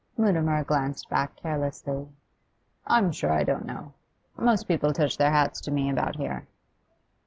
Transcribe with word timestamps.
Mutimer 0.17 0.63
glanced 0.63 1.07
back 1.11 1.35
carelessly. 1.35 2.07
'I'm 2.87 3.11
sure 3.11 3.31
I 3.31 3.43
don't 3.43 3.65
know. 3.65 3.93
Most 4.35 4.67
people 4.67 4.93
touch 4.93 5.15
their 5.19 5.29
hats 5.29 5.61
to 5.61 5.69
me 5.71 5.91
about 5.91 6.15
here. 6.15 6.47